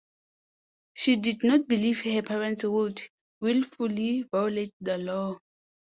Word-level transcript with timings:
She 0.95 1.15
did 1.15 1.43
not 1.43 1.67
believe 1.67 2.01
her 2.05 2.23
parents 2.23 2.63
would 2.63 3.03
willfully 3.39 4.23
violate 4.23 4.73
the 4.81 4.97
law. 4.97 5.37